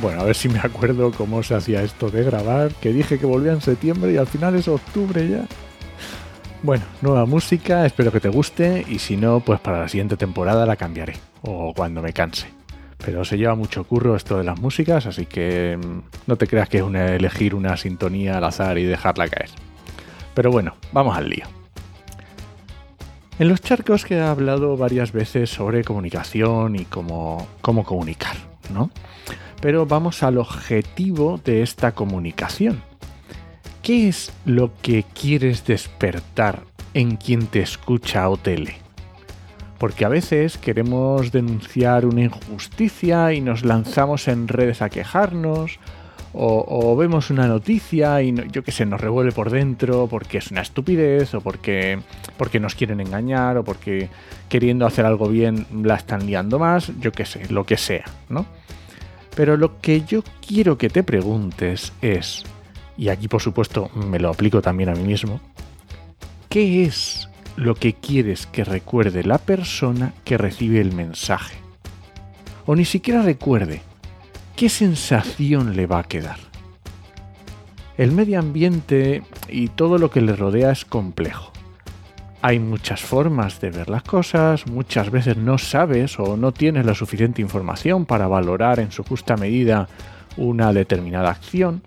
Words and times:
Bueno, 0.00 0.20
a 0.20 0.24
ver 0.24 0.36
si 0.36 0.48
me 0.48 0.58
acuerdo 0.58 1.10
cómo 1.12 1.42
se 1.42 1.54
hacía 1.54 1.82
esto 1.82 2.10
de 2.10 2.22
grabar, 2.22 2.72
que 2.74 2.92
dije 2.92 3.18
que 3.18 3.26
volvía 3.26 3.52
en 3.52 3.60
septiembre 3.60 4.12
y 4.12 4.16
al 4.16 4.26
final 4.26 4.54
es 4.54 4.68
octubre 4.68 5.26
ya. 5.26 5.46
Bueno, 6.62 6.84
nueva 7.00 7.26
música, 7.26 7.86
espero 7.86 8.12
que 8.12 8.20
te 8.20 8.28
guste 8.28 8.84
y 8.88 8.98
si 8.98 9.16
no, 9.16 9.40
pues 9.40 9.60
para 9.60 9.80
la 9.80 9.88
siguiente 9.88 10.16
temporada 10.16 10.66
la 10.66 10.76
cambiaré, 10.76 11.14
o 11.42 11.72
cuando 11.74 12.02
me 12.02 12.12
canse. 12.12 12.48
Pero 13.04 13.24
se 13.24 13.38
lleva 13.38 13.54
mucho 13.54 13.84
curro 13.84 14.16
esto 14.16 14.38
de 14.38 14.44
las 14.44 14.58
músicas, 14.58 15.06
así 15.06 15.26
que 15.26 15.78
mm, 15.78 16.00
no 16.26 16.36
te 16.36 16.46
creas 16.46 16.68
que 16.68 16.78
es 16.78 16.82
una, 16.82 17.14
elegir 17.14 17.54
una 17.54 17.76
sintonía 17.76 18.38
al 18.38 18.44
azar 18.44 18.78
y 18.78 18.84
dejarla 18.84 19.28
caer. 19.28 19.50
Pero 20.34 20.50
bueno, 20.50 20.74
vamos 20.92 21.16
al 21.16 21.28
lío. 21.30 21.46
En 23.38 23.48
los 23.48 23.60
charcos 23.60 24.04
que 24.04 24.16
he 24.16 24.22
hablado 24.22 24.76
varias 24.76 25.12
veces 25.12 25.50
sobre 25.50 25.84
comunicación 25.84 26.74
y 26.76 26.86
cómo, 26.86 27.46
cómo 27.60 27.84
comunicar, 27.84 28.36
¿no? 28.72 28.90
Pero 29.60 29.86
vamos 29.86 30.22
al 30.22 30.38
objetivo 30.38 31.40
de 31.44 31.62
esta 31.62 31.92
comunicación. 31.92 32.82
¿Qué 33.82 34.08
es 34.08 34.32
lo 34.44 34.72
que 34.82 35.04
quieres 35.04 35.64
despertar 35.64 36.62
en 36.94 37.16
quien 37.16 37.46
te 37.46 37.60
escucha 37.60 38.28
o 38.28 38.36
tele? 38.36 38.78
Porque 39.78 40.04
a 40.04 40.08
veces 40.08 40.58
queremos 40.58 41.32
denunciar 41.32 42.06
una 42.06 42.22
injusticia 42.22 43.32
y 43.32 43.40
nos 43.40 43.64
lanzamos 43.64 44.26
en 44.28 44.48
redes 44.48 44.82
a 44.82 44.88
quejarnos, 44.88 45.78
o, 46.38 46.94
vemos 46.96 47.30
una 47.30 47.46
noticia 47.46 48.20
y 48.22 48.34
yo 48.52 48.62
que 48.62 48.70
sé, 48.70 48.84
nos 48.84 49.00
revuelve 49.00 49.32
por 49.32 49.50
dentro 49.50 50.06
porque 50.06 50.38
es 50.38 50.50
una 50.50 50.60
estupidez, 50.60 51.34
o 51.34 51.40
porque, 51.40 51.98
porque 52.36 52.60
nos 52.60 52.74
quieren 52.74 53.00
engañar, 53.00 53.56
o 53.56 53.64
porque 53.64 54.10
queriendo 54.48 54.86
hacer 54.86 55.06
algo 55.06 55.28
bien 55.28 55.66
la 55.82 55.94
están 55.94 56.26
liando 56.26 56.58
más, 56.58 56.92
yo 57.00 57.10
que 57.12 57.24
sé, 57.24 57.48
lo 57.48 57.64
que 57.64 57.78
sea, 57.78 58.04
¿no? 58.28 58.44
Pero 59.36 59.58
lo 59.58 59.80
que 59.80 60.00
yo 60.00 60.24
quiero 60.44 60.78
que 60.78 60.88
te 60.88 61.04
preguntes 61.04 61.92
es, 62.00 62.42
y 62.96 63.10
aquí 63.10 63.28
por 63.28 63.42
supuesto 63.42 63.90
me 63.94 64.18
lo 64.18 64.30
aplico 64.30 64.62
también 64.62 64.88
a 64.88 64.94
mí 64.94 65.04
mismo, 65.04 65.40
¿qué 66.48 66.84
es 66.84 67.28
lo 67.54 67.74
que 67.74 67.92
quieres 67.92 68.46
que 68.46 68.64
recuerde 68.64 69.22
la 69.24 69.36
persona 69.36 70.14
que 70.24 70.38
recibe 70.38 70.80
el 70.80 70.94
mensaje? 70.94 71.54
O 72.64 72.74
ni 72.74 72.86
siquiera 72.86 73.20
recuerde, 73.20 73.82
¿qué 74.56 74.70
sensación 74.70 75.76
le 75.76 75.86
va 75.86 75.98
a 75.98 76.04
quedar? 76.04 76.38
El 77.98 78.12
medio 78.12 78.38
ambiente 78.38 79.22
y 79.48 79.68
todo 79.68 79.98
lo 79.98 80.10
que 80.10 80.22
le 80.22 80.34
rodea 80.34 80.72
es 80.72 80.86
complejo. 80.86 81.52
Hay 82.42 82.58
muchas 82.58 83.00
formas 83.00 83.60
de 83.60 83.70
ver 83.70 83.88
las 83.88 84.02
cosas, 84.02 84.66
muchas 84.66 85.10
veces 85.10 85.36
no 85.36 85.58
sabes 85.58 86.18
o 86.20 86.36
no 86.36 86.52
tienes 86.52 86.86
la 86.86 86.94
suficiente 86.94 87.42
información 87.42 88.06
para 88.06 88.28
valorar 88.28 88.78
en 88.78 88.92
su 88.92 89.02
justa 89.02 89.36
medida 89.36 89.88
una 90.36 90.72
determinada 90.72 91.30
acción. 91.30 91.82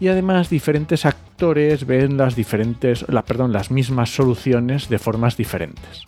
Y 0.00 0.08
además 0.08 0.48
diferentes 0.48 1.04
actores 1.04 1.86
ven 1.86 2.16
las 2.16 2.34
diferentes, 2.34 3.04
perdón, 3.26 3.52
las 3.52 3.70
mismas 3.70 4.10
soluciones 4.10 4.88
de 4.88 4.98
formas 4.98 5.36
diferentes. 5.36 6.04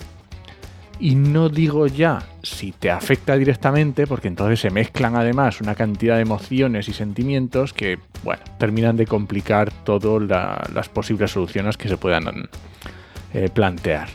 Y 0.99 1.15
no 1.15 1.49
digo 1.49 1.87
ya 1.87 2.23
si 2.43 2.73
te 2.73 2.91
afecta 2.91 3.37
directamente, 3.37 4.07
porque 4.07 4.29
entonces 4.29 4.61
se 4.61 4.71
mezclan 4.71 5.17
además 5.17 5.61
una 5.61 5.75
cantidad 5.75 6.17
de 6.17 6.23
emociones 6.23 6.89
y 6.89 6.93
sentimientos 6.93 7.73
que, 7.73 7.99
bueno, 8.23 8.43
terminan 8.59 8.97
de 8.97 9.07
complicar 9.07 9.73
todas 9.85 10.69
las 10.73 10.89
posibles 10.89 11.31
soluciones 11.31 11.77
que 11.77 11.89
se 11.89 11.97
puedan 11.97 12.49
eh, 13.35 13.49
plantear. 13.49 14.09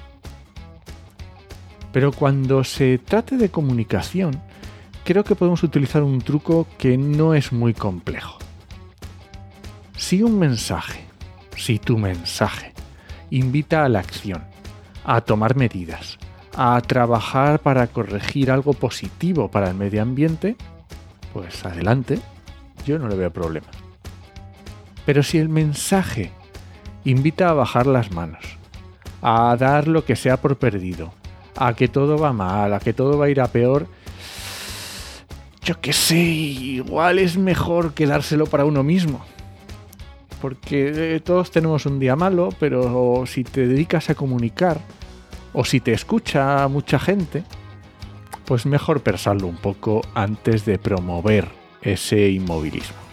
Pero 1.91 2.11
cuando 2.11 2.63
se 2.63 2.97
trate 2.97 3.37
de 3.37 3.49
comunicación, 3.49 4.41
creo 5.05 5.23
que 5.23 5.35
podemos 5.35 5.63
utilizar 5.63 6.03
un 6.03 6.19
truco 6.19 6.67
que 6.77 6.97
no 6.97 7.33
es 7.33 7.53
muy 7.53 7.73
complejo. 7.73 8.37
Si 9.95 10.21
un 10.21 10.37
mensaje, 10.37 11.05
si 11.55 11.79
tu 11.79 11.97
mensaje, 11.97 12.73
invita 13.29 13.85
a 13.85 13.89
la 13.89 13.99
acción, 13.99 14.43
a 15.05 15.21
tomar 15.21 15.55
medidas, 15.55 16.17
a 16.53 16.79
trabajar 16.81 17.59
para 17.59 17.87
corregir 17.87 18.51
algo 18.51 18.73
positivo 18.73 19.49
para 19.49 19.69
el 19.69 19.75
medio 19.75 20.01
ambiente, 20.01 20.55
pues 21.33 21.65
adelante, 21.65 22.19
yo 22.85 22.99
no 22.99 23.07
le 23.07 23.15
veo 23.15 23.31
problema. 23.31 23.67
Pero 25.05 25.23
si 25.23 25.37
el 25.37 25.49
mensaje 25.49 26.31
invita 27.03 27.49
a 27.49 27.53
bajar 27.53 27.87
las 27.87 28.11
manos, 28.11 28.54
a 29.27 29.57
dar 29.57 29.87
lo 29.87 30.05
que 30.05 30.15
sea 30.15 30.37
por 30.37 30.55
perdido, 30.57 31.11
a 31.55 31.73
que 31.73 31.87
todo 31.87 32.15
va 32.15 32.31
mal, 32.31 32.71
a 32.75 32.79
que 32.79 32.93
todo 32.93 33.17
va 33.17 33.25
a 33.25 33.29
ir 33.31 33.41
a 33.41 33.47
peor, 33.47 33.87
yo 35.63 35.81
qué 35.81 35.93
sé, 35.93 36.15
igual 36.15 37.17
es 37.17 37.35
mejor 37.35 37.95
quedárselo 37.95 38.45
para 38.45 38.65
uno 38.65 38.83
mismo. 38.83 39.25
Porque 40.39 41.15
eh, 41.15 41.19
todos 41.21 41.49
tenemos 41.49 41.87
un 41.87 41.97
día 41.97 42.15
malo, 42.15 42.49
pero 42.59 43.23
si 43.25 43.43
te 43.43 43.65
dedicas 43.65 44.11
a 44.11 44.15
comunicar, 44.15 44.79
o 45.53 45.65
si 45.65 45.79
te 45.79 45.93
escucha 45.93 46.67
mucha 46.67 46.99
gente, 46.99 47.43
pues 48.45 48.67
mejor 48.67 49.01
pensarlo 49.01 49.47
un 49.47 49.57
poco 49.57 50.01
antes 50.13 50.65
de 50.65 50.77
promover 50.77 51.47
ese 51.81 52.29
inmovilismo. 52.29 53.04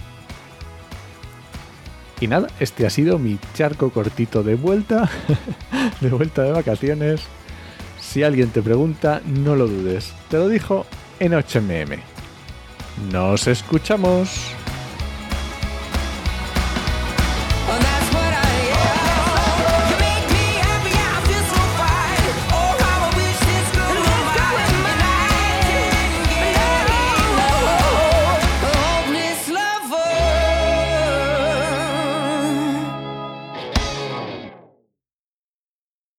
Y 2.23 2.29
nada, 2.29 2.47
este 2.61 2.87
ha 2.87 2.91
sido 2.91 3.19
mi 3.19 3.37
charco 3.53 3.91
cortito 3.91 4.45
de 4.45 4.55
vuelta, 4.55 5.11
de 6.01 6.09
vuelta 6.09 6.45
de 6.45 6.53
vacaciones. 6.53 7.23
Si 8.01 8.23
alguien 8.23 8.51
te 8.51 8.63
pregunta, 8.63 9.21
no 9.27 9.57
lo 9.57 9.67
dudes. 9.67 10.13
Te 10.31 10.37
lo 10.37 10.49
dijo 10.49 10.87
en 11.19 11.33
8mm. 11.33 11.99
Nos 13.11 13.49
escuchamos. 13.49 14.55